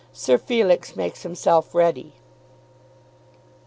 SIR 0.13 0.39
FELIX 0.39 0.95
MAKES 0.95 1.21
HIMSELF 1.21 1.75
READY. 1.75 2.13